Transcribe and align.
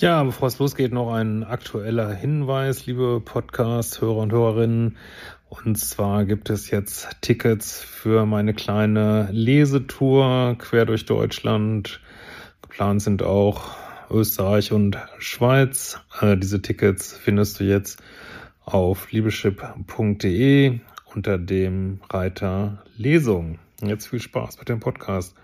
Ja, 0.00 0.24
bevor 0.24 0.48
es 0.48 0.58
losgeht, 0.58 0.94
noch 0.94 1.12
ein 1.12 1.44
aktueller 1.44 2.10
Hinweis, 2.10 2.86
liebe 2.86 3.20
Podcast-Hörer 3.22 4.16
und 4.16 4.32
Hörerinnen. 4.32 4.96
Und 5.50 5.76
zwar 5.76 6.24
gibt 6.24 6.48
es 6.48 6.70
jetzt 6.70 7.20
Tickets 7.20 7.82
für 7.82 8.24
meine 8.24 8.54
kleine 8.54 9.28
Lesetour 9.30 10.56
quer 10.58 10.86
durch 10.86 11.04
Deutschland. 11.04 12.00
Geplant 12.62 13.02
sind 13.02 13.22
auch 13.22 13.76
Österreich 14.10 14.72
und 14.72 14.96
Schweiz. 15.18 16.00
Äh, 16.22 16.38
diese 16.38 16.62
Tickets 16.62 17.12
findest 17.12 17.60
du 17.60 17.64
jetzt 17.64 18.02
auf 18.64 19.12
liebeschip.de 19.12 20.80
unter 21.14 21.36
dem 21.36 22.00
Reiter 22.08 22.82
Lesung. 22.96 23.58
Jetzt 23.82 24.06
viel 24.06 24.20
Spaß 24.20 24.60
mit 24.60 24.70
dem 24.70 24.80
Podcast. 24.80 25.34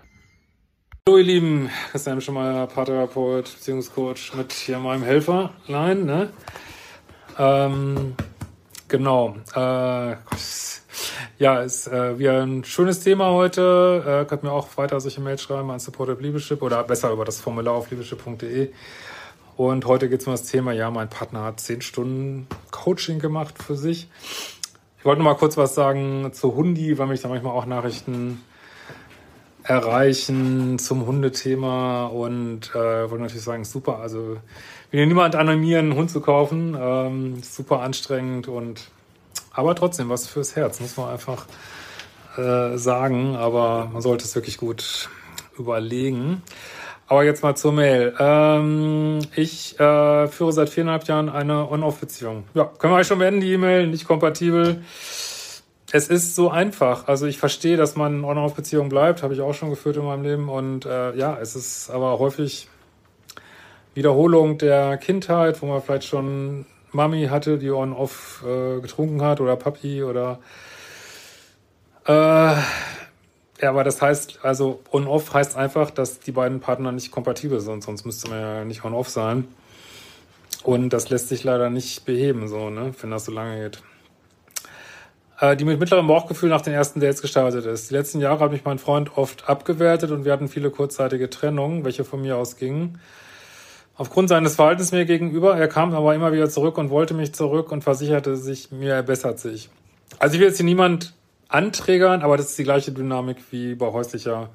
Hallo 1.07 1.19
ihr 1.19 1.23
Lieben, 1.23 1.69
Christian 1.91 2.19
Schemeier, 2.19 2.67
Paartherapeut, 2.67 3.45
Beziehungscoach 3.45 4.33
mit 4.35 4.51
hier 4.51 4.77
meinem 4.77 5.03
Helfer. 5.03 5.51
Nein, 5.69 6.03
ne? 6.03 6.33
Ähm, 7.39 8.13
genau. 8.89 9.37
Äh, 9.55 10.17
ja, 11.39 11.61
ist 11.61 11.87
äh, 11.87 12.19
wieder 12.19 12.41
ein 12.43 12.65
schönes 12.65 12.99
Thema 12.99 13.31
heute. 13.31 14.03
Äh, 14.05 14.25
könnt 14.27 14.43
mir 14.43 14.51
auch 14.51 14.67
weiter 14.75 14.99
solche 14.99 15.21
Mails 15.21 15.41
schreiben 15.41 15.71
an 15.71 15.79
Supported 15.79 16.19
Liebeschip 16.19 16.61
oder 16.61 16.83
besser 16.83 17.09
über 17.13 17.23
das 17.23 17.39
Formular 17.39 17.75
auf 17.75 17.89
liebeschip.de. 17.89 18.73
Und 19.55 19.85
heute 19.85 20.09
geht 20.09 20.19
es 20.19 20.27
um 20.27 20.33
das 20.33 20.43
Thema, 20.43 20.73
ja, 20.73 20.91
mein 20.91 21.09
Partner 21.09 21.45
hat 21.45 21.61
zehn 21.61 21.79
Stunden 21.79 22.47
Coaching 22.71 23.19
gemacht 23.19 23.63
für 23.63 23.77
sich. 23.77 24.09
Ich 24.99 25.05
wollte 25.05 25.19
noch 25.21 25.31
mal 25.31 25.37
kurz 25.37 25.55
was 25.55 25.73
sagen 25.73 26.31
zu 26.33 26.53
Hundi, 26.53 26.97
weil 26.97 27.07
mich 27.07 27.21
da 27.21 27.29
manchmal 27.29 27.53
auch 27.53 27.65
Nachrichten 27.65 28.41
erreichen 29.67 30.79
zum 30.79 31.05
Hundethema 31.05 32.07
und 32.07 32.71
äh, 32.73 33.09
wollte 33.09 33.23
natürlich 33.23 33.43
sagen, 33.43 33.65
super, 33.65 33.99
also 33.99 34.37
will 34.91 35.05
niemand 35.05 35.35
animieren, 35.35 35.87
einen 35.87 35.95
Hund 35.95 36.09
zu 36.09 36.21
kaufen, 36.21 36.75
ähm, 36.79 37.43
super 37.43 37.81
anstrengend 37.81 38.47
und 38.47 38.89
aber 39.51 39.75
trotzdem 39.75 40.09
was 40.09 40.27
fürs 40.27 40.55
Herz, 40.55 40.79
muss 40.79 40.97
man 40.97 41.09
einfach 41.09 41.45
äh, 42.37 42.77
sagen, 42.77 43.35
aber 43.35 43.89
man 43.91 44.01
sollte 44.01 44.23
es 44.23 44.35
wirklich 44.35 44.57
gut 44.57 45.09
überlegen. 45.57 46.43
Aber 47.09 47.23
jetzt 47.23 47.41
mal 47.41 47.55
zur 47.55 47.71
Mail. 47.71 48.13
Ähm, 48.19 49.19
ich 49.35 49.79
äh, 49.79 50.27
führe 50.27 50.51
seit 50.51 50.69
viereinhalb 50.69 51.07
Jahren 51.07 51.29
eine 51.29 51.71
On-Off-Beziehung. 51.71 52.43
Ja, 52.53 52.65
können 52.65 52.93
wir 52.93 53.03
schon 53.05 53.19
beenden, 53.19 53.41
die 53.41 53.53
E-Mail, 53.53 53.87
nicht 53.87 54.05
kompatibel 54.05 54.83
es 55.91 56.07
ist 56.07 56.35
so 56.35 56.49
einfach. 56.49 57.07
Also 57.07 57.25
ich 57.25 57.37
verstehe, 57.37 57.77
dass 57.77 57.95
man 57.95 58.19
in 58.19 58.23
On-Off-Beziehung 58.23 58.89
bleibt, 58.89 59.23
habe 59.23 59.33
ich 59.33 59.41
auch 59.41 59.53
schon 59.53 59.69
geführt 59.69 59.97
in 59.97 60.03
meinem 60.03 60.23
Leben. 60.23 60.49
Und 60.49 60.85
äh, 60.85 61.15
ja, 61.15 61.37
es 61.39 61.55
ist 61.55 61.89
aber 61.89 62.19
häufig 62.19 62.67
Wiederholung 63.93 64.57
der 64.57 64.97
Kindheit, 64.97 65.61
wo 65.61 65.65
man 65.65 65.81
vielleicht 65.81 66.05
schon 66.05 66.65
Mami 66.91 67.27
hatte, 67.27 67.57
die 67.57 67.71
On-Off 67.71 68.43
äh, 68.45 68.81
getrunken 68.81 69.21
hat 69.21 69.41
oder 69.41 69.55
Papi 69.55 70.03
oder 70.03 70.39
äh, 72.05 72.55
ja, 73.61 73.69
aber 73.69 73.83
das 73.83 74.01
heißt, 74.01 74.39
also 74.43 74.81
On-Off 74.91 75.33
heißt 75.33 75.57
einfach, 75.57 75.89
dass 75.89 76.19
die 76.19 76.31
beiden 76.31 76.59
Partner 76.59 76.91
nicht 76.91 77.11
kompatibel 77.11 77.59
sind, 77.59 77.83
sonst 77.83 78.05
müsste 78.05 78.29
man 78.29 78.39
ja 78.39 78.65
nicht 78.65 78.85
On-Off 78.85 79.09
sein. 79.09 79.47
Und 80.63 80.89
das 80.89 81.09
lässt 81.09 81.29
sich 81.29 81.43
leider 81.43 81.69
nicht 81.69 82.05
beheben, 82.05 82.47
so, 82.47 82.69
ne, 82.69 82.93
wenn 83.01 83.11
das 83.11 83.25
so 83.25 83.31
lange 83.31 83.63
geht. 83.63 83.81
Äh, 85.39 85.55
die 85.55 85.65
mit 85.65 85.79
mittlerem 85.79 86.07
Bauchgefühl 86.07 86.49
nach 86.49 86.61
den 86.61 86.73
ersten 86.73 86.99
Dates 86.99 87.21
gestartet 87.21 87.65
ist. 87.65 87.91
Die 87.91 87.93
letzten 87.93 88.19
Jahre 88.19 88.39
hat 88.39 88.51
mich 88.51 88.65
mein 88.65 88.79
Freund 88.79 89.17
oft 89.17 89.47
abgewertet 89.47 90.11
und 90.11 90.25
wir 90.25 90.33
hatten 90.33 90.47
viele 90.47 90.71
kurzzeitige 90.71 91.29
Trennungen, 91.29 91.85
welche 91.85 92.03
von 92.03 92.21
mir 92.21 92.37
ausgingen. 92.37 92.99
Aufgrund 93.95 94.29
seines 94.29 94.55
Verhaltens 94.55 94.91
mir 94.91 95.05
gegenüber, 95.05 95.55
er 95.55 95.67
kam 95.67 95.93
aber 95.93 96.15
immer 96.15 96.31
wieder 96.31 96.49
zurück 96.49 96.77
und 96.77 96.89
wollte 96.89 97.13
mich 97.13 97.33
zurück 97.33 97.71
und 97.71 97.83
versicherte 97.83 98.35
sich, 98.35 98.71
mir 98.71 98.93
er 98.93 99.03
bessert 99.03 99.39
sich. 99.39 99.69
Also 100.19 100.35
ich 100.35 100.39
will 100.39 100.47
jetzt 100.47 100.57
hier 100.57 100.65
niemand 100.65 101.13
anträgern, 101.49 102.21
aber 102.21 102.37
das 102.37 102.47
ist 102.47 102.57
die 102.57 102.63
gleiche 102.63 102.91
Dynamik 102.91 103.37
wie 103.51 103.75
bei 103.75 103.87
häuslicher 103.87 104.49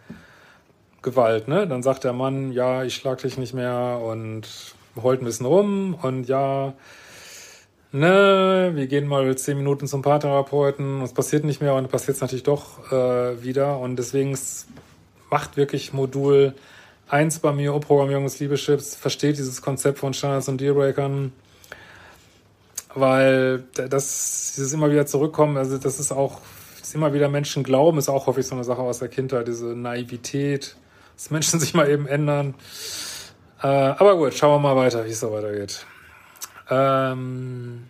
Gewalt, 1.00 1.48
ne? 1.48 1.66
Dann 1.66 1.82
sagt 1.82 2.04
der 2.04 2.12
Mann, 2.12 2.52
ja, 2.52 2.84
ich 2.84 2.94
schlag 2.94 3.18
dich 3.18 3.36
nicht 3.36 3.54
mehr 3.54 4.00
und 4.04 4.48
heult 5.00 5.22
ein 5.22 5.24
bisschen 5.24 5.46
rum 5.46 5.96
und 6.00 6.28
ja, 6.28 6.74
ne, 7.92 8.72
wir 8.74 8.86
gehen 8.86 9.06
mal 9.06 9.36
zehn 9.36 9.56
Minuten 9.56 9.86
zum 9.86 10.02
Paartherapeuten, 10.02 11.02
es 11.02 11.12
passiert 11.12 11.44
nicht 11.44 11.60
mehr 11.60 11.74
und 11.74 11.90
passiert 11.90 12.16
es 12.16 12.20
natürlich 12.20 12.42
doch 12.42 12.90
äh, 12.90 13.42
wieder. 13.42 13.78
Und 13.78 13.96
deswegen 13.96 14.36
macht 15.30 15.56
wirklich 15.56 15.92
Modul 15.92 16.54
1 17.08 17.40
bei 17.40 17.52
mir, 17.52 17.74
Umprogrammierung 17.74 18.24
des 18.24 18.40
Liebeschips, 18.40 18.96
versteht 18.96 19.36
dieses 19.36 19.60
Konzept 19.62 19.98
von 19.98 20.14
Standards 20.14 20.48
und 20.48 20.60
Dealbreakern, 20.60 21.32
weil 22.94 23.64
das, 23.74 24.54
dieses 24.56 24.72
immer 24.72 24.90
wieder 24.90 25.06
zurückkommen, 25.06 25.56
also 25.56 25.76
das 25.78 26.00
ist 26.00 26.12
auch, 26.12 26.40
dass 26.80 26.94
immer 26.94 27.12
wieder 27.12 27.28
Menschen 27.28 27.64
glauben, 27.64 27.98
ist 27.98 28.08
auch 28.08 28.26
häufig 28.26 28.46
so 28.46 28.54
eine 28.54 28.64
Sache 28.64 28.80
aus 28.80 28.98
der 28.98 29.08
Kindheit, 29.08 29.46
diese 29.46 29.66
Naivität, 29.66 30.76
dass 31.16 31.30
Menschen 31.30 31.60
sich 31.60 31.74
mal 31.74 31.88
eben 31.90 32.06
ändern. 32.06 32.54
Äh, 33.62 33.66
aber 33.66 34.16
gut, 34.16 34.34
schauen 34.34 34.62
wir 34.62 34.74
mal 34.74 34.76
weiter, 34.76 35.04
wie 35.04 35.10
es 35.10 35.20
da 35.20 35.30
weitergeht. 35.30 35.86
Ähm, 36.72 37.86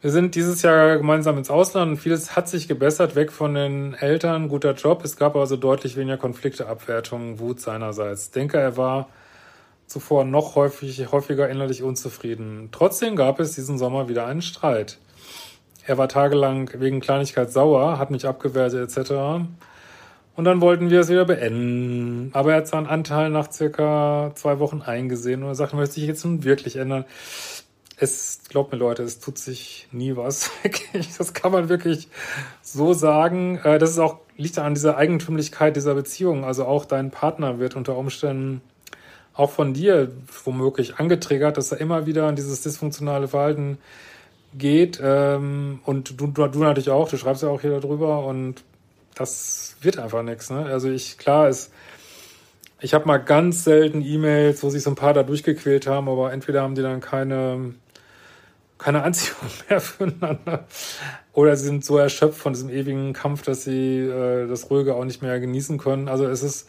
wir 0.00 0.10
sind 0.12 0.36
dieses 0.36 0.62
Jahr 0.62 0.96
gemeinsam 0.96 1.36
ins 1.38 1.50
Ausland 1.50 1.90
und 1.90 1.96
vieles 1.96 2.36
hat 2.36 2.48
sich 2.48 2.68
gebessert, 2.68 3.16
weg 3.16 3.32
von 3.32 3.54
den 3.54 3.94
Eltern, 3.94 4.48
guter 4.48 4.74
Job. 4.74 5.04
Es 5.04 5.16
gab 5.16 5.34
also 5.34 5.56
deutlich 5.56 5.96
weniger 5.96 6.16
Konflikte, 6.16 6.68
Abwertungen, 6.68 7.40
Wut 7.40 7.60
seinerseits. 7.60 8.26
Ich 8.26 8.30
denke, 8.30 8.58
er 8.58 8.76
war 8.76 9.08
zuvor 9.86 10.24
noch 10.24 10.54
häufig, 10.54 11.10
häufiger 11.10 11.48
innerlich 11.48 11.82
unzufrieden. 11.82 12.68
Trotzdem 12.70 13.16
gab 13.16 13.40
es 13.40 13.56
diesen 13.56 13.76
Sommer 13.76 14.08
wieder 14.08 14.26
einen 14.26 14.42
Streit. 14.42 14.98
Er 15.84 15.98
war 15.98 16.08
tagelang 16.08 16.70
wegen 16.74 17.00
Kleinigkeit 17.00 17.50
sauer, 17.50 17.98
hat 17.98 18.12
mich 18.12 18.26
abgewertet 18.26 18.96
etc. 18.96 19.48
Und 20.36 20.44
dann 20.44 20.60
wollten 20.60 20.90
wir 20.90 21.00
es 21.00 21.08
wieder 21.08 21.24
beenden. 21.24 22.30
Aber 22.32 22.52
er 22.52 22.58
hat 22.58 22.68
seinen 22.68 22.86
Anteil 22.86 23.30
nach 23.30 23.50
circa 23.50 24.32
zwei 24.34 24.58
Wochen 24.58 24.80
eingesehen 24.82 25.42
und 25.42 25.48
er 25.48 25.54
sagt, 25.54 25.74
möchte 25.74 25.96
sich 25.96 26.04
jetzt 26.06 26.24
nun 26.24 26.44
wirklich 26.44 26.76
ändern. 26.76 27.04
Es, 27.96 28.40
glaubt 28.48 28.72
mir 28.72 28.78
Leute, 28.78 29.02
es 29.02 29.20
tut 29.20 29.36
sich 29.36 29.86
nie 29.92 30.16
was. 30.16 30.50
das 31.18 31.34
kann 31.34 31.52
man 31.52 31.68
wirklich 31.68 32.08
so 32.62 32.94
sagen. 32.94 33.58
Äh, 33.62 33.78
das 33.78 33.90
ist 33.90 33.98
auch, 33.98 34.20
liegt 34.36 34.58
an 34.58 34.74
dieser 34.74 34.96
Eigentümlichkeit 34.96 35.76
dieser 35.76 35.94
Beziehung. 35.94 36.44
Also 36.44 36.64
auch 36.64 36.86
dein 36.86 37.10
Partner 37.10 37.58
wird 37.58 37.76
unter 37.76 37.96
Umständen 37.96 38.62
auch 39.34 39.50
von 39.50 39.74
dir 39.74 40.10
womöglich 40.44 40.96
angetriggert, 40.96 41.56
dass 41.56 41.72
er 41.72 41.80
immer 41.80 42.06
wieder 42.06 42.26
an 42.26 42.36
dieses 42.36 42.62
dysfunktionale 42.62 43.28
Verhalten 43.28 43.78
geht. 44.54 45.00
Ähm, 45.02 45.80
und 45.84 46.20
du, 46.20 46.26
du, 46.26 46.46
du 46.46 46.58
natürlich 46.60 46.90
auch, 46.90 47.08
du 47.08 47.16
schreibst 47.16 47.42
ja 47.42 47.48
auch 47.48 47.60
hier 47.60 47.78
darüber 47.78 48.24
und 48.24 48.62
das 49.14 49.76
wird 49.80 49.98
einfach 49.98 50.22
nichts. 50.22 50.50
Ne? 50.50 50.66
Also 50.66 50.88
ich, 50.90 51.18
klar, 51.18 51.48
ist, 51.48 51.72
ich 52.80 52.94
habe 52.94 53.06
mal 53.06 53.18
ganz 53.18 53.64
selten 53.64 54.02
E-Mails, 54.02 54.62
wo 54.62 54.70
sich 54.70 54.82
so 54.82 54.90
ein 54.90 54.96
paar 54.96 55.14
da 55.14 55.22
durchgequält 55.22 55.86
haben, 55.86 56.08
aber 56.08 56.32
entweder 56.32 56.62
haben 56.62 56.74
die 56.74 56.82
dann 56.82 57.00
keine, 57.00 57.74
keine 58.78 59.02
Anziehung 59.02 59.50
mehr 59.68 59.80
füreinander 59.80 60.66
oder 61.32 61.56
sie 61.56 61.66
sind 61.66 61.84
so 61.84 61.98
erschöpft 61.98 62.38
von 62.38 62.52
diesem 62.52 62.70
ewigen 62.70 63.12
Kampf, 63.12 63.42
dass 63.42 63.64
sie 63.64 63.98
äh, 63.98 64.48
das 64.48 64.70
Ruhige 64.70 64.94
auch 64.94 65.04
nicht 65.04 65.22
mehr 65.22 65.38
genießen 65.38 65.78
können. 65.78 66.08
Also 66.08 66.26
es 66.26 66.42
ist, 66.42 66.68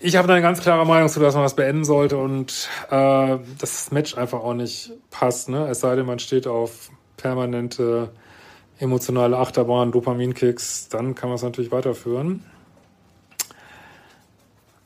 ich 0.00 0.16
habe 0.16 0.32
eine 0.32 0.42
ganz 0.42 0.60
klare 0.60 0.86
Meinung 0.86 1.08
zu, 1.08 1.20
dass 1.20 1.34
man 1.34 1.42
das 1.42 1.56
beenden 1.56 1.84
sollte 1.84 2.16
und 2.16 2.68
äh, 2.90 3.38
das 3.58 3.90
Match 3.90 4.16
einfach 4.16 4.40
auch 4.40 4.54
nicht 4.54 4.92
passt. 5.10 5.48
Ne? 5.48 5.68
Es 5.68 5.80
sei 5.80 5.96
denn, 5.96 6.06
man 6.06 6.18
steht 6.18 6.46
auf 6.46 6.90
permanente 7.16 8.10
emotionale 8.78 9.36
Achterbahn, 9.36 9.92
Dopaminkicks, 9.92 10.88
dann 10.88 11.14
kann 11.14 11.28
man 11.28 11.36
es 11.36 11.42
natürlich 11.42 11.72
weiterführen. 11.72 12.44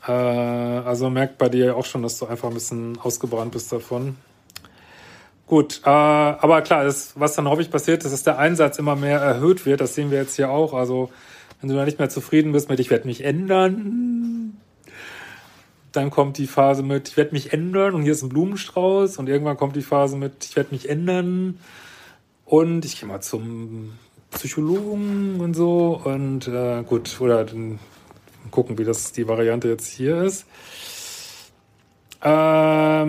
Äh, 0.06 0.12
also 0.12 1.10
merkt 1.10 1.38
bei 1.38 1.48
dir 1.48 1.76
auch 1.76 1.84
schon, 1.84 2.02
dass 2.02 2.18
du 2.18 2.26
einfach 2.26 2.48
ein 2.48 2.54
bisschen 2.54 2.98
ausgebrannt 2.98 3.52
bist 3.52 3.72
davon. 3.72 4.16
Gut, 5.46 5.80
äh, 5.84 5.88
aber 5.88 6.60
klar, 6.62 6.84
das, 6.84 7.12
was 7.18 7.34
dann 7.34 7.48
häufig 7.48 7.70
passiert 7.70 8.04
ist, 8.04 8.12
dass 8.12 8.22
der 8.22 8.38
Einsatz 8.38 8.78
immer 8.78 8.96
mehr 8.96 9.18
erhöht 9.20 9.64
wird. 9.64 9.80
Das 9.80 9.94
sehen 9.94 10.10
wir 10.10 10.18
jetzt 10.18 10.36
hier 10.36 10.50
auch. 10.50 10.74
Also 10.74 11.10
Wenn 11.60 11.70
du 11.70 11.76
da 11.76 11.84
nicht 11.84 11.98
mehr 11.98 12.08
zufrieden 12.08 12.52
bist 12.52 12.68
mit, 12.68 12.78
ich 12.80 12.90
werde 12.90 13.06
mich 13.06 13.24
ändern, 13.24 14.56
dann 15.92 16.10
kommt 16.10 16.38
die 16.38 16.46
Phase 16.46 16.82
mit, 16.82 17.08
ich 17.08 17.16
werde 17.16 17.32
mich 17.32 17.52
ändern 17.52 17.94
und 17.94 18.02
hier 18.02 18.12
ist 18.12 18.22
ein 18.22 18.28
Blumenstrauß 18.28 19.16
und 19.18 19.28
irgendwann 19.28 19.56
kommt 19.56 19.74
die 19.74 19.82
Phase 19.82 20.16
mit, 20.16 20.44
ich 20.44 20.54
werde 20.54 20.72
mich 20.72 20.88
ändern 20.88 21.58
und 22.48 22.84
ich 22.84 22.98
gehe 22.98 23.08
mal 23.08 23.20
zum 23.20 23.92
Psychologen 24.30 25.40
und 25.40 25.54
so 25.54 26.00
und 26.02 26.48
äh, 26.48 26.82
gut, 26.82 27.20
oder 27.20 27.44
dann 27.44 27.78
gucken, 28.50 28.78
wie 28.78 28.84
das 28.84 29.12
die 29.12 29.28
Variante 29.28 29.68
jetzt 29.68 29.86
hier 29.86 30.22
ist. 30.22 30.46
Ähm, 32.22 33.02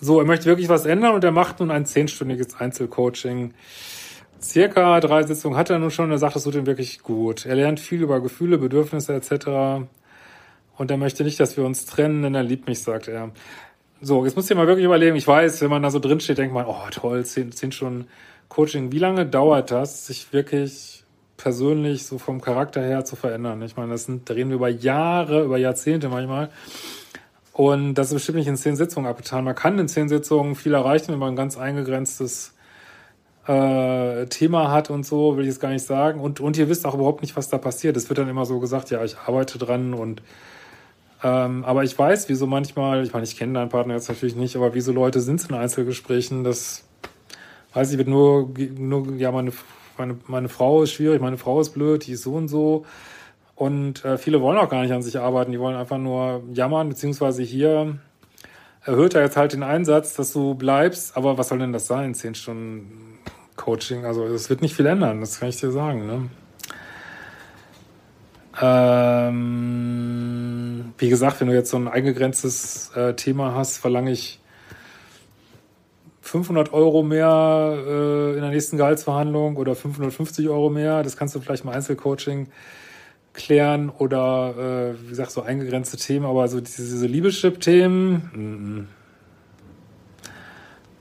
so, 0.00 0.18
er 0.20 0.26
möchte 0.26 0.46
wirklich 0.46 0.70
was 0.70 0.86
ändern 0.86 1.14
und 1.14 1.22
er 1.22 1.30
macht 1.32 1.60
nun 1.60 1.70
ein 1.70 1.84
zehnstündiges 1.86 2.58
Einzelcoaching. 2.58 3.52
Circa 4.40 5.00
drei 5.00 5.22
Sitzungen 5.24 5.58
hat 5.58 5.68
er 5.70 5.78
nun 5.78 5.90
schon. 5.90 6.10
Er 6.10 6.18
sagt, 6.18 6.36
es 6.36 6.44
tut 6.44 6.54
ihm 6.54 6.66
wirklich 6.66 7.02
gut. 7.02 7.44
Er 7.44 7.56
lernt 7.56 7.80
viel 7.80 8.02
über 8.02 8.20
Gefühle, 8.20 8.56
Bedürfnisse 8.58 9.14
etc. 9.14 9.86
Und 10.76 10.90
er 10.90 10.96
möchte 10.96 11.24
nicht, 11.24 11.40
dass 11.40 11.56
wir 11.56 11.64
uns 11.64 11.84
trennen, 11.86 12.22
denn 12.22 12.34
er 12.34 12.42
liebt 12.44 12.68
mich, 12.68 12.80
sagt 12.82 13.08
er. 13.08 13.32
So, 14.00 14.24
jetzt 14.24 14.36
muss 14.36 14.48
ich 14.48 14.56
mal 14.56 14.68
wirklich 14.68 14.84
überlegen. 14.84 15.16
Ich 15.16 15.26
weiß, 15.26 15.60
wenn 15.60 15.70
man 15.70 15.82
da 15.82 15.90
so 15.90 15.98
drin 15.98 16.20
steht, 16.20 16.38
denkt 16.38 16.54
man, 16.54 16.66
oh 16.66 16.88
toll, 16.92 17.24
zehn, 17.24 17.50
zehn 17.50 17.72
Stunden 17.72 18.06
Coaching. 18.48 18.92
Wie 18.92 19.00
lange 19.00 19.26
dauert 19.26 19.72
das, 19.72 20.06
sich 20.06 20.32
wirklich 20.32 21.02
persönlich 21.36 22.06
so 22.06 22.18
vom 22.18 22.40
Charakter 22.40 22.80
her 22.80 23.04
zu 23.04 23.16
verändern? 23.16 23.60
Ich 23.62 23.76
meine, 23.76 23.90
das 23.90 24.04
sind, 24.04 24.30
da 24.30 24.34
reden 24.34 24.50
wir 24.50 24.56
über 24.56 24.68
Jahre, 24.68 25.42
über 25.42 25.58
Jahrzehnte 25.58 26.08
manchmal. 26.08 26.50
Und 27.52 27.94
das 27.94 28.08
ist 28.08 28.14
bestimmt 28.14 28.38
nicht 28.38 28.46
in 28.46 28.56
zehn 28.56 28.76
Sitzungen 28.76 29.10
abgetan. 29.10 29.42
Man 29.42 29.56
kann 29.56 29.76
in 29.80 29.88
zehn 29.88 30.08
Sitzungen 30.08 30.54
viel 30.54 30.74
erreichen, 30.74 31.10
wenn 31.10 31.18
man 31.18 31.32
ein 31.32 31.36
ganz 31.36 31.58
eingegrenztes 31.58 32.54
äh, 33.48 34.26
Thema 34.26 34.70
hat 34.70 34.90
und 34.90 35.06
so, 35.06 35.36
will 35.36 35.42
ich 35.42 35.50
es 35.50 35.60
gar 35.60 35.70
nicht 35.70 35.84
sagen. 35.84 36.20
Und, 36.20 36.38
und 36.38 36.56
ihr 36.56 36.68
wisst 36.68 36.86
auch 36.86 36.94
überhaupt 36.94 37.22
nicht, 37.22 37.36
was 37.36 37.48
da 37.48 37.58
passiert. 37.58 37.96
Es 37.96 38.08
wird 38.08 38.20
dann 38.20 38.28
immer 38.28 38.44
so 38.44 38.60
gesagt, 38.60 38.90
ja, 38.90 39.02
ich 39.02 39.16
arbeite 39.18 39.58
dran 39.58 39.92
und 39.92 40.22
ähm, 41.22 41.64
aber 41.64 41.84
ich 41.84 41.98
weiß, 41.98 42.28
wieso 42.28 42.46
manchmal, 42.46 43.02
ich 43.02 43.12
meine, 43.12 43.24
ich 43.24 43.36
kenne 43.36 43.54
deinen 43.54 43.68
Partner 43.68 43.94
jetzt 43.94 44.08
natürlich 44.08 44.36
nicht, 44.36 44.56
aber 44.56 44.74
wieso 44.74 44.92
Leute 44.92 45.20
sind 45.20 45.44
in 45.48 45.56
Einzelgesprächen, 45.56 46.44
das 46.44 46.84
weiß 47.74 47.90
ich, 47.92 47.98
wird 47.98 48.08
nur, 48.08 48.50
nur 48.76 49.14
ja, 49.16 49.32
meine, 49.32 49.52
meine, 49.96 50.16
meine 50.26 50.48
Frau 50.48 50.82
ist 50.82 50.92
schwierig, 50.92 51.20
meine 51.20 51.38
Frau 51.38 51.60
ist 51.60 51.70
blöd, 51.70 52.06
die 52.06 52.12
ist 52.12 52.22
so 52.22 52.34
und 52.34 52.48
so. 52.48 52.86
Und 53.56 54.04
äh, 54.04 54.18
viele 54.18 54.40
wollen 54.40 54.58
auch 54.58 54.68
gar 54.68 54.82
nicht 54.82 54.92
an 54.92 55.02
sich 55.02 55.18
arbeiten, 55.18 55.50
die 55.50 55.58
wollen 55.58 55.74
einfach 55.74 55.98
nur 55.98 56.42
jammern, 56.52 56.88
beziehungsweise 56.88 57.42
hier 57.42 57.98
erhöht 58.84 59.14
er 59.14 59.22
jetzt 59.22 59.36
halt 59.36 59.52
den 59.52 59.64
Einsatz, 59.64 60.14
dass 60.14 60.32
du 60.32 60.54
bleibst, 60.54 61.16
aber 61.16 61.36
was 61.36 61.48
soll 61.48 61.58
denn 61.58 61.72
das 61.72 61.88
sein? 61.88 62.14
Zehn 62.14 62.36
Stunden 62.36 63.18
Coaching, 63.56 64.04
also 64.04 64.24
es 64.24 64.48
wird 64.48 64.62
nicht 64.62 64.76
viel 64.76 64.86
ändern, 64.86 65.20
das 65.20 65.40
kann 65.40 65.48
ich 65.48 65.56
dir 65.56 65.72
sagen. 65.72 66.06
Ne? 66.06 66.30
Ähm, 68.62 70.27
wie 70.98 71.08
gesagt, 71.08 71.40
wenn 71.40 71.48
du 71.48 71.54
jetzt 71.54 71.70
so 71.70 71.76
ein 71.76 71.88
eingegrenztes 71.88 72.90
äh, 72.94 73.14
Thema 73.14 73.54
hast, 73.54 73.78
verlange 73.78 74.10
ich 74.10 74.40
500 76.20 76.72
Euro 76.72 77.02
mehr 77.02 77.74
äh, 77.76 78.34
in 78.34 78.40
der 78.40 78.50
nächsten 78.50 78.76
Gehaltsverhandlung 78.76 79.56
oder 79.56 79.74
550 79.74 80.48
Euro 80.48 80.68
mehr. 80.68 81.02
Das 81.02 81.16
kannst 81.16 81.34
du 81.34 81.40
vielleicht 81.40 81.64
im 81.64 81.70
Einzelcoaching 81.70 82.48
klären 83.32 83.88
oder 83.88 84.94
äh, 84.96 85.02
wie 85.02 85.08
gesagt 85.10 85.30
so 85.30 85.42
eingegrenzte 85.42 85.96
Themen, 85.96 86.26
aber 86.26 86.48
so 86.48 86.60
diese, 86.60 86.82
diese 86.82 87.06
Liebeschip-Themen, 87.06 88.88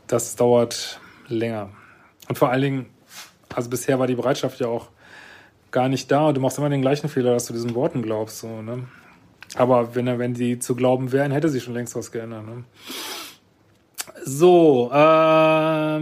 das 0.05 0.35
dauert 0.35 1.01
länger. 1.27 1.71
Und 2.29 2.37
vor 2.37 2.49
allen 2.49 2.61
Dingen, 2.61 2.85
also 3.53 3.69
bisher 3.69 3.99
war 3.99 4.07
die 4.07 4.15
Bereitschaft 4.15 4.59
ja 4.59 4.67
auch 4.67 4.89
gar 5.71 5.89
nicht 5.89 6.11
da 6.11 6.27
und 6.27 6.37
du 6.37 6.41
machst 6.41 6.57
immer 6.57 6.69
den 6.69 6.81
gleichen 6.81 7.09
Fehler, 7.09 7.33
dass 7.33 7.47
du 7.47 7.53
diesen 7.53 7.75
Worten 7.75 8.01
glaubst. 8.01 8.39
So, 8.39 8.61
ne? 8.61 8.83
Aber 9.57 9.95
wenn, 9.95 10.19
wenn 10.19 10.33
die 10.33 10.59
zu 10.59 10.75
glauben 10.75 11.11
wären, 11.11 11.31
hätte 11.31 11.49
sich 11.49 11.63
schon 11.63 11.73
längst 11.73 11.95
was 11.95 12.11
geändert. 12.11 12.45
Ne? 12.45 12.63
So, 14.23 14.91
ähm, 14.93 15.97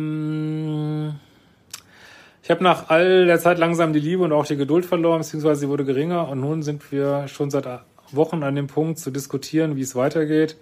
ich 2.44 2.52
habe 2.52 2.64
nach 2.64 2.90
all 2.90 3.26
der 3.26 3.40
Zeit 3.40 3.58
langsam 3.58 3.94
die 3.94 4.00
Liebe 4.00 4.24
und 4.24 4.32
auch 4.32 4.46
die 4.46 4.58
Geduld 4.58 4.86
verloren, 4.86 5.20
beziehungsweise 5.20 5.62
sie 5.62 5.70
wurde 5.70 5.86
geringer. 5.86 6.28
Und 6.28 6.42
nun 6.42 6.64
sind 6.64 6.92
wir 6.92 7.28
schon 7.28 7.50
seit 7.50 7.68
Wochen 8.12 8.44
an 8.44 8.56
dem 8.56 8.68
Punkt 8.68 9.00
zu 9.00 9.10
diskutieren, 9.12 9.76
wie 9.76 9.82
es 9.82 9.96
weitergeht 9.96 10.58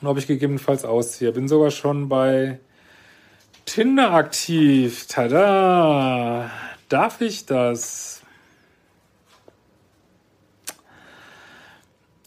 und 0.00 0.08
ob 0.08 0.18
ich 0.18 0.26
gegebenenfalls 0.26 0.84
ausziehe. 0.84 1.32
Bin 1.32 1.48
sogar 1.48 1.70
schon 1.70 2.08
bei 2.08 2.58
Tinder 3.66 4.12
aktiv. 4.12 5.06
Tada! 5.08 6.50
Darf 6.88 7.20
ich 7.20 7.46
das? 7.46 8.22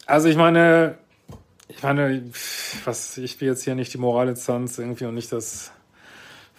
Also 0.09 0.27
ich 0.27 0.37
meine, 0.37 0.97
ich 1.67 1.83
meine, 1.83 2.23
was, 2.83 3.19
ich 3.19 3.39
will 3.39 3.49
jetzt 3.49 3.63
hier 3.63 3.75
nicht 3.75 3.93
die 3.93 3.99
Moralinstanz 3.99 4.79
irgendwie 4.79 5.05
und 5.05 5.13
nicht 5.13 5.31
das 5.31 5.71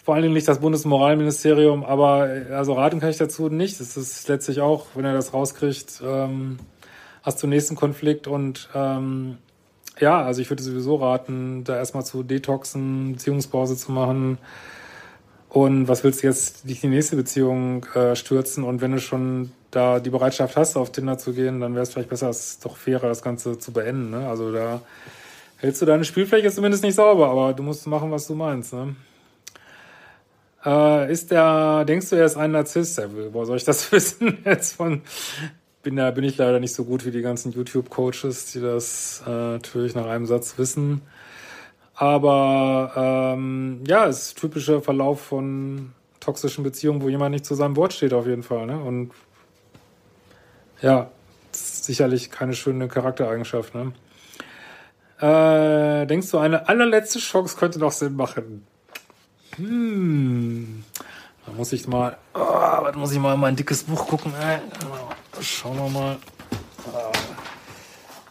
vor 0.05 0.15
allen 0.15 0.23
Dingen 0.23 0.33
nicht 0.33 0.47
das 0.47 0.61
Bundesmoralministerium, 0.61 1.83
aber 1.83 2.29
also 2.51 2.73
raten 2.73 3.01
kann 3.01 3.09
ich 3.09 3.17
dazu 3.17 3.49
nicht. 3.49 3.81
Es 3.81 3.97
ist 3.97 4.29
letztlich 4.29 4.61
auch, 4.61 4.85
wenn 4.95 5.03
er 5.03 5.13
das 5.13 5.33
rauskriegt, 5.33 6.01
ähm, 6.01 6.59
hast 7.23 7.43
du 7.43 7.47
den 7.47 7.49
nächsten 7.49 7.75
Konflikt 7.75 8.25
und 8.25 8.69
ähm, 8.73 9.37
ja, 9.99 10.23
also 10.23 10.41
ich 10.41 10.49
würde 10.49 10.63
sowieso 10.63 10.95
raten, 10.95 11.65
da 11.65 11.75
erstmal 11.75 12.05
zu 12.05 12.23
detoxen, 12.23 13.13
Beziehungspause 13.13 13.75
zu 13.75 13.91
machen. 13.91 14.37
Und 15.49 15.89
was 15.89 16.05
willst 16.05 16.23
du 16.23 16.27
jetzt 16.27 16.69
dich 16.69 16.79
die 16.79 16.87
nächste 16.87 17.17
Beziehung 17.17 17.85
äh, 17.95 18.15
stürzen? 18.15 18.63
Und 18.63 18.79
wenn 18.79 18.93
du 18.93 18.99
schon 18.99 19.51
da 19.71 19.99
die 19.99 20.09
Bereitschaft 20.09 20.57
hast, 20.57 20.75
auf 20.75 20.91
Tinder 20.91 21.17
zu 21.17 21.33
gehen, 21.33 21.61
dann 21.61 21.73
wäre 21.73 21.83
es 21.83 21.91
vielleicht 21.91 22.09
besser, 22.09 22.29
es 22.29 22.59
doch 22.59 22.75
fairer, 22.75 23.07
das 23.07 23.21
Ganze 23.21 23.57
zu 23.57 23.71
beenden. 23.71 24.11
Ne? 24.11 24.27
Also 24.27 24.51
da 24.51 24.81
hältst 25.57 25.81
du 25.81 25.85
deine 25.85 26.03
Spielfläche 26.03 26.51
zumindest 26.51 26.83
nicht 26.83 26.95
sauber, 26.95 27.29
aber 27.29 27.53
du 27.53 27.63
musst 27.63 27.87
machen, 27.87 28.11
was 28.11 28.27
du 28.27 28.35
meinst. 28.35 28.73
Ne? 28.73 28.95
Äh, 30.65 31.11
ist 31.11 31.31
der, 31.31 31.85
denkst 31.85 32.09
du, 32.09 32.17
er 32.17 32.25
ist 32.25 32.37
ein 32.37 32.51
Narzisst? 32.51 32.97
Ja, 32.97 33.05
woher 33.31 33.45
soll 33.45 33.57
ich 33.57 33.63
das 33.63 33.91
wissen 33.91 34.39
jetzt 34.45 34.75
von, 34.75 35.01
bin 35.83 35.95
da, 35.95 36.11
bin 36.11 36.23
ich 36.23 36.37
leider 36.37 36.59
nicht 36.59 36.73
so 36.73 36.83
gut 36.83 37.05
wie 37.05 37.11
die 37.11 37.21
ganzen 37.21 37.51
YouTube-Coaches, 37.51 38.51
die 38.51 38.59
das 38.59 39.23
äh, 39.25 39.29
natürlich 39.29 39.95
nach 39.95 40.05
einem 40.05 40.25
Satz 40.25 40.57
wissen. 40.57 41.01
Aber 41.95 43.35
ähm, 43.35 43.83
ja, 43.87 44.05
ist 44.05 44.37
typischer 44.39 44.81
Verlauf 44.81 45.21
von 45.21 45.91
toxischen 46.19 46.63
Beziehungen, 46.63 47.01
wo 47.01 47.09
jemand 47.09 47.31
nicht 47.31 47.45
zu 47.45 47.55
seinem 47.55 47.75
Wort 47.75 47.93
steht, 47.93 48.13
auf 48.13 48.25
jeden 48.25 48.43
Fall. 48.43 48.65
Ne? 48.65 48.79
Und 48.79 49.11
ja, 50.81 51.11
sicherlich 51.51 52.31
keine 52.31 52.53
schöne 52.53 52.87
Charaktereigenschaft. 52.87 53.73
Ne? 53.75 53.93
Äh, 55.19 56.07
denkst 56.07 56.31
du, 56.31 56.39
eine 56.39 56.67
allerletzte 56.67 57.19
Chance 57.19 57.57
könnte 57.57 57.79
noch 57.79 57.91
Sinn 57.91 58.15
machen? 58.15 58.65
Hm. 59.55 60.83
Da 61.45 61.51
muss 61.53 61.73
ich 61.73 61.87
mal, 61.87 62.17
oh, 62.33 62.39
da 62.39 62.93
muss 62.95 63.11
ich 63.11 63.19
mal 63.19 63.33
in 63.33 63.39
mein 63.39 63.55
dickes 63.55 63.83
Buch 63.83 64.07
gucken. 64.07 64.33
Schauen 65.39 65.77
wir 65.77 65.89
mal. 65.89 66.17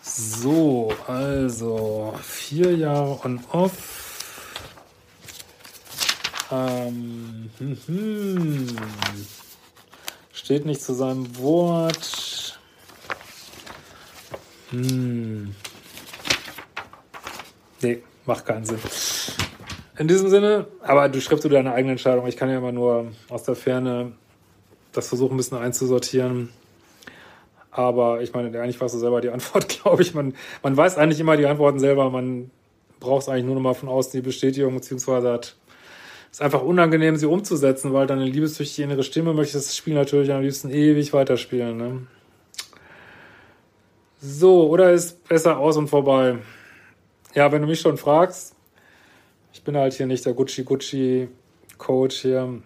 So, 0.03 0.93
also 1.07 2.15
vier 2.23 2.75
Jahre 2.77 3.21
on 3.25 3.41
off. 3.53 4.01
Ähm, 6.51 7.51
hm, 7.59 7.79
hm. 7.87 8.77
Steht 10.33 10.67
nicht 10.67 10.83
zu 10.83 10.95
seinem 10.95 11.39
Wort. 11.39 12.30
Hm. 14.71 15.55
Nee, 17.83 18.03
macht 18.27 18.47
keinen 18.47 18.65
Sinn. 18.65 18.79
In 19.99 20.09
diesem 20.09 20.29
Sinne, 20.31 20.67
aber 20.83 21.09
du 21.09 21.21
schreibst 21.21 21.45
du 21.45 21.49
deine 21.49 21.73
eigene 21.73 21.93
Entscheidung. 21.93 22.27
Ich 22.27 22.37
kann 22.37 22.49
ja 22.49 22.59
immer 22.59 22.73
nur 22.73 23.13
aus 23.29 23.43
der 23.43 23.55
Ferne 23.55 24.13
das 24.93 25.09
versuchen, 25.09 25.35
ein 25.35 25.37
bisschen 25.37 25.59
einzusortieren. 25.59 26.51
Aber 27.71 28.21
ich 28.23 28.33
meine, 28.33 28.59
eigentlich 28.61 28.81
weißt 28.81 28.95
du 28.95 28.99
selber 28.99 29.21
die 29.21 29.31
Antwort, 29.31 29.69
glaube 29.69 30.03
ich. 30.03 30.15
Man, 30.15 30.35
man 30.63 30.77
weiß 30.77 30.99
eigentlich 30.99 31.21
immer 31.21 31.37
die 31.37 31.47
Antworten 31.47 31.79
selber. 31.79 32.11
Man 32.11 32.51
braucht 32.99 33.23
es 33.23 33.29
eigentlich 33.29 33.47
nur 33.47 33.55
noch 33.55 33.63
mal 33.63 33.75
von 33.75 33.89
außen 33.89 34.13
die 34.13 34.25
Bestätigung, 34.25 34.75
beziehungsweise 34.75 35.33
hat 35.33 35.57
ist 36.31 36.43
einfach 36.43 36.63
unangenehm, 36.63 37.17
sie 37.17 37.27
umzusetzen, 37.27 37.93
weil 37.93 38.07
deine 38.07 38.25
liebessüchtige 38.25 38.85
innere 38.85 39.03
Stimme 39.03 39.35
möchte 39.35 39.55
das 39.55 39.77
Spiel 39.77 39.95
natürlich 39.95 40.33
am 40.33 40.43
liebsten 40.43 40.71
ewig 40.71 41.13
weiterspielen. 41.13 41.77
Ne? 41.77 42.07
So, 44.23 44.69
oder 44.69 44.93
ist 44.93 45.27
besser 45.27 45.57
aus 45.57 45.79
und 45.79 45.89
vorbei? 45.89 46.37
Ja, 47.35 47.51
wenn 47.53 47.63
du 47.63 47.69
mich 47.69 47.81
schon 47.81 47.97
fragst, 47.97 48.55
ich 49.55 49.65
bin 49.65 49.79
halt 49.79 49.95
hier 49.95 50.05
nicht 50.05 50.27
der 50.27 50.35
Gucci-Gucci-Coach 50.35 52.21
hier, 52.21 52.61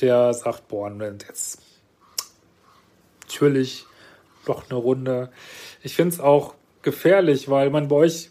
der 0.00 0.34
sagt, 0.34 0.68
boah, 0.68 0.88
jetzt 1.26 1.60
natürlich 3.22 3.86
doch 4.46 4.70
eine 4.70 4.78
Runde. 4.78 5.30
Ich 5.82 5.96
finde 5.96 6.14
es 6.14 6.20
auch 6.20 6.54
gefährlich, 6.82 7.50
weil 7.50 7.70
man 7.70 7.88
bei 7.88 7.96
euch 7.96 8.30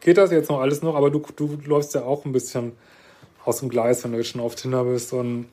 geht 0.00 0.18
das 0.18 0.30
jetzt 0.30 0.50
noch 0.50 0.60
alles 0.60 0.82
noch, 0.82 0.94
aber 0.94 1.10
du, 1.10 1.24
du 1.34 1.58
läufst 1.64 1.94
ja 1.94 2.02
auch 2.02 2.26
ein 2.26 2.32
bisschen 2.32 2.72
aus 3.46 3.60
dem 3.60 3.70
Gleis, 3.70 4.04
wenn 4.04 4.12
du 4.12 4.18
jetzt 4.18 4.28
schon 4.28 4.42
auf 4.42 4.56
Tinder 4.56 4.84
bist. 4.84 5.14
Und 5.14 5.46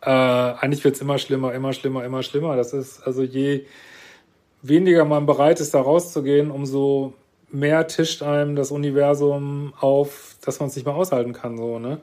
äh, 0.00 0.08
eigentlich 0.08 0.84
wird 0.84 0.94
es 0.94 1.02
immer 1.02 1.18
schlimmer, 1.18 1.52
immer 1.52 1.74
schlimmer, 1.74 2.02
immer 2.02 2.22
schlimmer. 2.22 2.56
Das 2.56 2.72
ist, 2.72 3.06
also 3.06 3.22
je 3.22 3.66
weniger 4.62 5.04
man 5.04 5.26
bereit 5.26 5.60
ist, 5.60 5.74
da 5.74 5.80
rauszugehen, 5.80 6.50
umso 6.50 7.12
mehr 7.50 7.86
tischt 7.86 8.22
einem 8.22 8.56
das 8.56 8.70
Universum 8.70 9.74
auf, 9.78 10.36
dass 10.44 10.60
man 10.60 10.68
es 10.68 10.76
nicht 10.76 10.86
mehr 10.86 10.94
aushalten 10.94 11.32
kann, 11.32 11.56
so, 11.56 11.78
ne? 11.78 12.00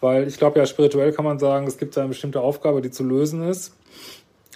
Weil 0.00 0.26
ich 0.26 0.36
glaube 0.36 0.58
ja, 0.58 0.66
spirituell 0.66 1.12
kann 1.12 1.24
man 1.24 1.38
sagen, 1.38 1.66
es 1.68 1.78
gibt 1.78 1.96
eine 1.96 2.08
bestimmte 2.08 2.40
Aufgabe, 2.40 2.82
die 2.82 2.90
zu 2.90 3.04
lösen 3.04 3.48
ist. 3.48 3.76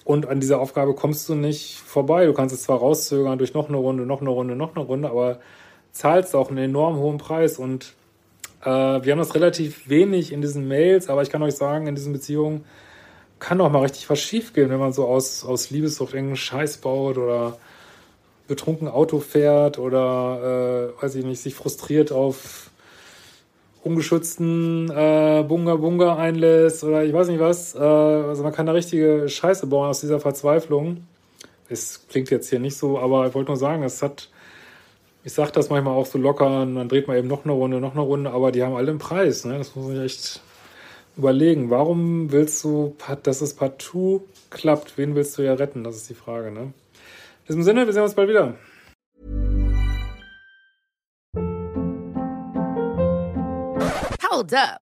Und 0.05 0.27
an 0.27 0.41
dieser 0.41 0.61
Aufgabe 0.61 0.95
kommst 0.95 1.29
du 1.29 1.37
nicht 1.37 1.79
vorbei. 1.79 2.27
Du 2.27 2.33
kannst 2.33 2.53
es 2.53 2.65
zwar 2.65 2.79
rauszögern 2.79 3.39
durch 3.39 3.55
noch 3.55 3.69
eine 3.69 3.77
Runde, 3.77 4.07
noch 4.07 4.21
eine 4.21 4.31
Runde, 4.31 4.57
noch 4.57 4.75
eine 4.75 4.85
Runde, 4.85 5.09
aber 5.09 5.39
zahlst 5.93 6.35
auch 6.35 6.49
einen 6.49 6.59
enorm 6.59 6.97
hohen 6.97 7.19
Preis. 7.19 7.59
Und 7.59 7.95
äh, 8.63 8.69
wir 8.69 9.13
haben 9.13 9.19
das 9.19 9.37
relativ 9.37 9.89
wenig 9.89 10.33
in 10.33 10.41
diesen 10.41 10.67
Mails, 10.67 11.09
aber 11.09 11.23
ich 11.23 11.31
kann 11.31 11.43
euch 11.43 11.55
sagen, 11.55 11.87
in 11.87 11.95
diesen 11.95 12.13
Beziehungen 12.13 12.65
kann 13.39 13.61
auch 13.61 13.71
mal 13.71 13.83
richtig 13.83 14.09
was 14.09 14.21
schiefgehen, 14.21 14.71
wenn 14.71 14.79
man 14.79 14.93
so 14.93 15.07
aus, 15.07 15.45
aus 15.45 15.71
Liebessucht 15.71 16.15
irgendeinen 16.15 16.37
Scheiß 16.37 16.79
baut 16.79 17.19
oder 17.19 17.59
betrunken 18.49 18.89
Auto 18.89 19.21
fährt 19.21 19.79
oder, 19.79 20.93
äh, 20.99 21.03
weiß 21.03 21.17
ich 21.17 21.25
nicht, 21.25 21.41
sich 21.41 21.55
frustriert 21.55 22.13
auf 22.13 22.71
ungeschützten 23.83 24.91
äh, 24.91 25.45
Bunga 25.47 25.77
Bunga 25.77 26.17
einlässt 26.17 26.83
oder 26.83 27.05
ich 27.05 27.13
weiß 27.13 27.29
nicht 27.29 27.41
was. 27.41 27.75
Äh, 27.75 27.79
also 27.79 28.43
man 28.43 28.53
kann 28.53 28.67
da 28.67 28.73
richtige 28.73 29.29
Scheiße 29.29 29.67
bauen 29.67 29.89
aus 29.89 30.01
dieser 30.01 30.21
Verzweiflung. 30.21 31.07
Es 31.69 32.07
klingt 32.09 32.31
jetzt 32.31 32.51
hier 32.51 32.59
nicht 32.59 32.77
so, 32.77 32.99
aber 32.99 33.29
ich 33.29 33.35
wollte 33.35 33.51
nur 33.51 33.57
sagen, 33.57 33.83
es 33.83 34.03
hat, 34.03 34.29
ich 35.25 35.33
sag 35.33 35.53
das 35.53 35.71
manchmal 35.71 35.95
auch 35.95 36.07
so 36.07 36.19
locker, 36.19 36.63
und 36.63 36.77
dann 36.77 36.89
dreht 36.89 37.09
man 37.09 37.17
eben 37.17 37.29
noch 37.29 37.45
eine 37.45 37.53
Runde, 37.53 37.81
noch 37.81 37.93
eine 37.93 38.03
Runde, 38.03 38.31
aber 38.31 38.53
die 38.53 38.63
haben 38.63 38.75
alle 38.75 38.91
einen 38.91 38.99
Preis. 38.99 39.45
Ne? 39.45 39.59
Das 39.59 39.75
muss 39.75 39.87
man 39.87 40.05
echt 40.05 40.41
überlegen. 41.17 41.71
Warum 41.71 42.31
willst 42.33 42.63
du, 42.65 42.97
dass 43.23 43.41
es 43.41 43.55
partout 43.55 44.23
klappt? 44.51 44.99
Wen 44.99 45.15
willst 45.15 45.37
du 45.39 45.43
ja 45.43 45.55
retten? 45.55 45.85
Das 45.85 45.97
ist 45.97 46.11
die 46.11 46.15
Frage. 46.15 46.51
Ne? 46.51 46.61
In 46.61 46.73
diesem 47.49 47.63
Sinne, 47.63 47.87
wir 47.87 47.93
sehen 47.93 48.03
uns 48.03 48.15
bald 48.15 48.29
wieder. 48.29 48.57
Hold 54.29 54.53
up. 54.53 54.86